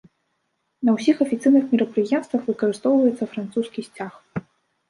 [0.89, 4.11] На ўсіх афіцыйных мерапрыемствах выкарыстоўваецца французскі сцяг.